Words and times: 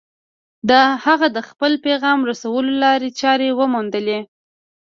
هغه 1.05 1.27
د 1.35 1.37
خپل 1.49 1.71
پيغام 1.85 2.19
رسولو 2.29 2.71
لارې 2.83 3.09
چارې 3.21 3.47
وموندلې. 3.59 4.19